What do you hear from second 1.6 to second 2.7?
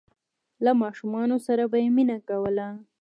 به یې مینه کوله.